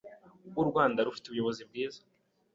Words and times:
u 0.61 0.63
Rwanda 0.69 1.05
rufite 1.05 1.25
ubuyobozi 1.27 1.61
bwiza 1.69 2.01